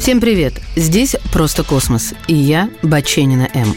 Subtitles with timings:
[0.00, 0.54] Всем привет!
[0.76, 3.74] Здесь «Просто космос» и я, Баченина М.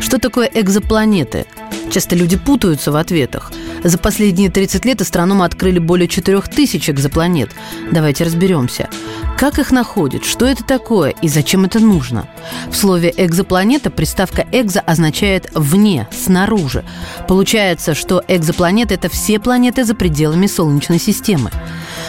[0.00, 1.44] Что такое экзопланеты?
[1.90, 3.52] Часто люди путаются в ответах.
[3.84, 7.50] За последние 30 лет астрономы открыли более 4000 экзопланет.
[7.92, 8.88] Давайте разберемся.
[9.36, 10.24] Как их находят?
[10.24, 12.26] Что это такое и зачем это нужно?
[12.70, 16.82] В слове «экзопланета» приставка «экзо» означает «вне», «снаружи».
[17.28, 21.50] Получается, что экзопланеты– это все планеты за пределами Солнечной системы.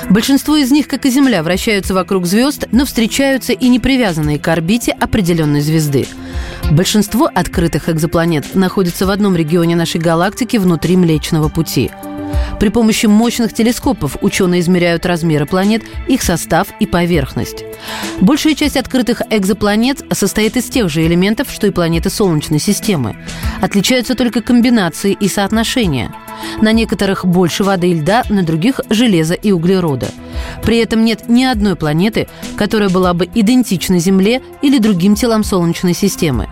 [0.09, 4.47] Большинство из них, как и Земля, вращаются вокруг звезд, но встречаются и не привязанные к
[4.47, 6.07] орбите определенной звезды.
[6.71, 11.91] Большинство открытых экзопланет находится в одном регионе нашей галактики внутри Млечного Пути.
[12.59, 17.63] При помощи мощных телескопов ученые измеряют размеры планет, их состав и поверхность.
[18.19, 23.15] Большая часть открытых экзопланет состоит из тех же элементов, что и планеты Солнечной системы.
[23.61, 26.11] Отличаются только комбинации и соотношения–
[26.61, 30.09] на некоторых больше воды и льда, на других– железа и углерода.
[30.63, 35.93] При этом нет ни одной планеты, которая была бы идентична Земле или другим телам Солнечной
[35.93, 36.47] системы.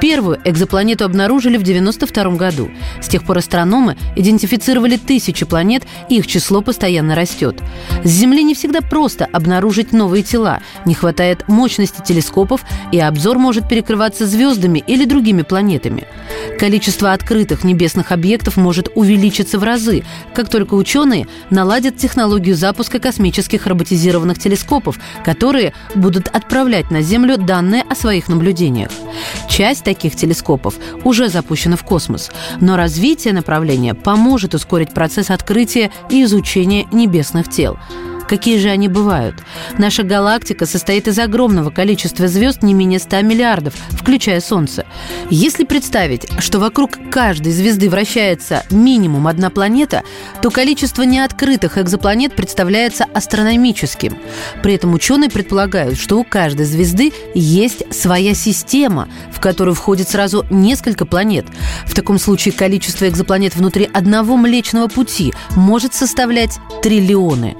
[0.00, 2.70] Первую экзопланету обнаружили в 1992 году.
[3.00, 7.60] С тех пор астрономы идентифицировали тысячи планет, и их число постоянно растет.
[8.04, 10.60] С Земли не всегда просто обнаружить новые тела.
[10.84, 12.60] Не хватает мощности телескопов,
[12.92, 16.04] и обзор может перекрываться звездами или другими планетами.
[16.58, 20.04] Количество открытых небесных объектов может увеличиться в разы,
[20.34, 27.82] как только ученые наладят технологию запуска космических роботизированных телескопов, которые будут отправлять на Землю данные
[27.88, 28.90] о своих наблюдениях.
[29.48, 36.24] Часть таких телескопов уже запущена в космос, но развитие направления поможет ускорить процесс открытия и
[36.24, 37.78] изучения небесных тел.
[38.28, 39.36] Какие же они бывают?
[39.78, 44.84] Наша галактика состоит из огромного количества звезд не менее 100 миллиардов, включая Солнце.
[45.30, 50.02] Если представить, что вокруг каждой звезды вращается минимум одна планета,
[50.42, 54.18] то количество неоткрытых экзопланет представляется астрономическим.
[54.62, 60.44] При этом ученые предполагают, что у каждой звезды есть своя система, в которую входит сразу
[60.50, 61.46] несколько планет.
[61.86, 67.56] В таком случае количество экзопланет внутри одного Млечного Пути может составлять триллионы.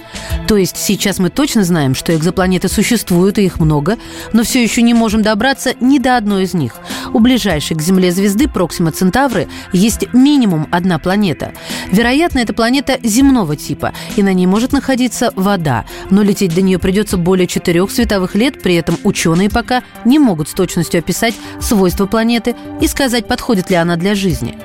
[0.49, 3.99] То то есть сейчас мы точно знаем, что экзопланеты существуют, и их много,
[4.33, 6.77] но все еще не можем добраться ни до одной из них.
[7.13, 11.53] У ближайшей к Земле звезды Проксима Центавры есть минимум одна планета.
[11.91, 16.79] Вероятно, это планета земного типа, и на ней может находиться вода, но лететь до нее
[16.79, 22.07] придется более четырех световых лет, при этом ученые пока не могут с точностью описать свойства
[22.07, 24.59] планеты и сказать, подходит ли она для жизни.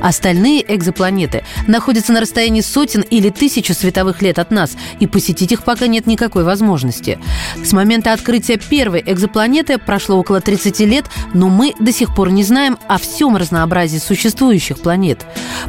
[0.00, 5.64] Остальные экзопланеты находятся на расстоянии сотен или тысячи световых лет от нас и посетить их
[5.64, 7.18] пока нет никакой возможности.
[7.62, 12.42] С момента открытия первой экзопланеты прошло около 30 лет, но мы до сих пор не
[12.42, 15.24] знаем о всем разнообразии существующих планет.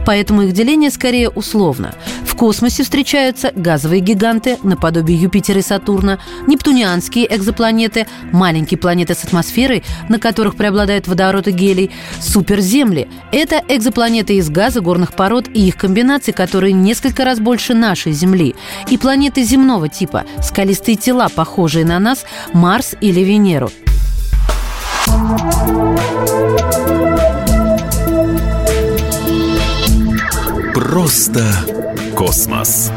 [0.06, 1.94] Поэтому их деление скорее условно.
[2.26, 9.84] В космосе встречаются газовые гиганты наподобие Юпитера и Сатурна, нептунианские экзопланеты, маленькие планеты с атмосферой,
[10.10, 13.08] на которых преобладает водород и гелий, суперземли.
[13.32, 18.56] Это экзопланеты из газа, горных пород и их комбинаций, которые несколько раз больше нашей Земли.
[18.90, 23.72] И планеты земного типа, скалистые тела, похожие на нас, Марс или Венеру.
[30.94, 31.44] Просто
[32.16, 32.92] космос.